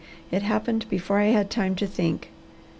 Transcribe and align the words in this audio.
It 0.31 0.41
happened 0.41 0.89
before 0.89 1.19
I 1.19 1.25
had 1.25 1.51
time 1.51 1.75
to 1.75 1.85
think." 1.85 2.31